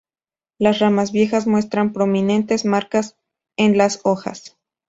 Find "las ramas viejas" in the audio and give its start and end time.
0.57-1.45